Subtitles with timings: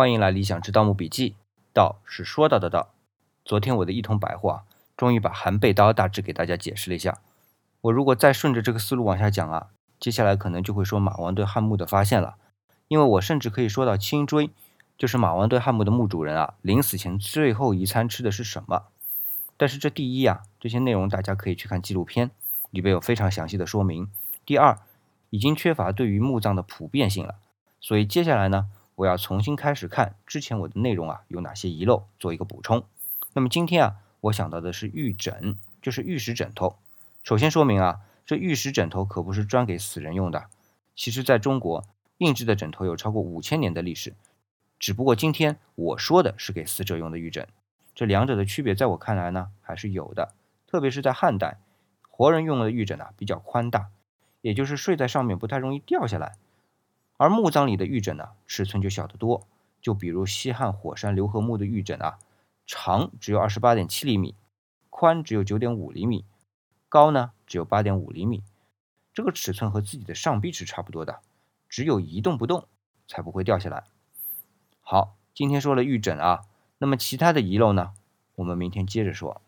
[0.00, 1.36] 欢迎来理想之盗墓笔记，
[1.74, 2.88] 道是说到的道。
[3.44, 4.64] 昨天我的一通白话，
[4.96, 7.18] 终于把韩背刀大致给大家解释了一下。
[7.82, 9.66] 我如果再顺着这个思路往下讲啊，
[9.98, 12.36] 接下来可能就会说马王堆汉墓的发现了，
[12.88, 14.48] 因为我甚至可以说到青锥，
[14.96, 18.84] 就是马王堆汉墓的墓主人啊，临死前最后一餐吃的是什么？
[19.58, 22.30] 但是这第一啊，这些内容大家可以去看纪录片，
[22.70, 24.10] 里边有非常详细的说明。
[24.46, 24.78] 第二，
[25.28, 27.34] 已经缺乏对于墓葬的普遍性了，
[27.82, 28.68] 所以接下来呢？
[29.00, 32.84] 我要重新开始看之前我的内容啊，有哪些遗漏，做一个补充。
[33.32, 36.76] 那么今天啊，我想到的是玉枕，就是玉石枕头。
[37.22, 40.48] 首先说明啊，这玉石枕头可不是专给死人用的。
[40.94, 41.86] 其实，在中国
[42.18, 44.12] 硬质的枕头有超过五千年的历史，
[44.78, 47.48] 只不过今天我说的是给死者用的玉枕。
[47.94, 50.34] 这两者的区别，在我看来呢，还是有的。
[50.66, 51.56] 特别是在汉代，
[52.10, 53.88] 活人用的玉枕啊比较宽大，
[54.42, 56.34] 也就是睡在上面不太容易掉下来。
[57.20, 59.46] 而墓葬里的玉枕呢，尺寸就小得多。
[59.82, 62.18] 就比如西汉火山刘和墓的玉枕啊，
[62.66, 64.34] 长只有二十八点七厘米，
[64.88, 66.24] 宽只有九点五厘米，
[66.88, 68.42] 高呢只有八点五厘米。
[69.12, 71.20] 这个尺寸和自己的上臂是差不多的，
[71.68, 72.66] 只有一动不动
[73.06, 73.84] 才不会掉下来。
[74.80, 76.46] 好，今天说了玉枕啊，
[76.78, 77.92] 那么其他的遗漏呢，
[78.36, 79.42] 我们明天接着说。